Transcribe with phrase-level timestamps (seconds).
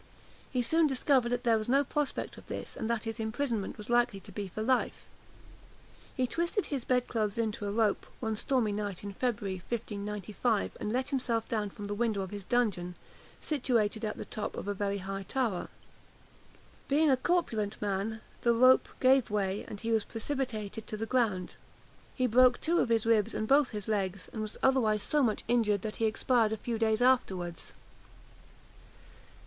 [0.49, 3.87] He soon discovered that there was no prospect of this, and that his imprisonment was
[3.87, 5.05] likely to be for life.
[6.17, 10.91] He twisted his bed clothes into a rope, one stormy night in February 1595, and
[10.91, 12.95] let himself down from the window of his dungeon,
[13.41, 15.67] situated at the top of a very high tower.
[16.87, 21.57] Being a corpulent man, the rope gave way, and he was precipitated to the ground.
[22.15, 25.43] He broke two of his ribs and both his legs; and was otherwise so much
[25.47, 27.73] injured, that he expired a few days afterwards.